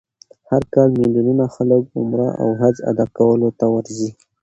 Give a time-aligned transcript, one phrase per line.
[0.49, 4.09] هر کال میلیونونه خلک عمره او حج ادا کولو ته ورځي.